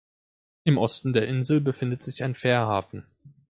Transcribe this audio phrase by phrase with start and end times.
[0.63, 3.05] Im Osten der Insel befindet sich ein Fährhafen.